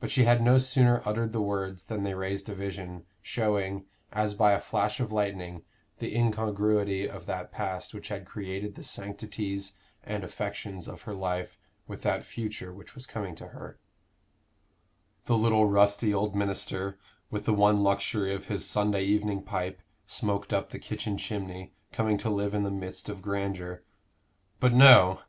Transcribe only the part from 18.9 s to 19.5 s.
evening